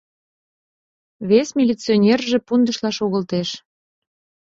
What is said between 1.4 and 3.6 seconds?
милиционерже пундышла шогылтеш.